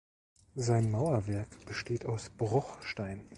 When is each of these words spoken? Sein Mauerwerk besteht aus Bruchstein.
Sein 0.55 0.89
Mauerwerk 0.89 1.47
besteht 1.67 2.07
aus 2.07 2.31
Bruchstein. 2.31 3.29